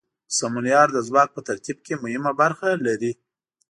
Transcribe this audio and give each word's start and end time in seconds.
سمونیار 0.37 0.87
د 0.93 0.97
ځواک 1.07 1.29
په 1.33 1.41
ترتیب 1.49 1.77
کې 1.85 1.93
مهمه 2.03 2.31
برخه 2.41 2.67
لري. 2.87 3.11